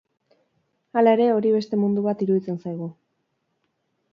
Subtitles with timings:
[1.01, 2.89] Hala ere, hori beste mundu bat iruditzen zaigu.